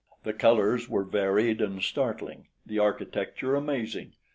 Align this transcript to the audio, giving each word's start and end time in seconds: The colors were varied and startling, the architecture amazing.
The 0.23 0.33
colors 0.33 0.89
were 0.89 1.03
varied 1.03 1.61
and 1.61 1.79
startling, 1.79 2.47
the 2.65 2.79
architecture 2.79 3.53
amazing. 3.55 4.13